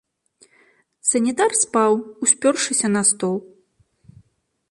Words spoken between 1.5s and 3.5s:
спаў, успёршыся на стол.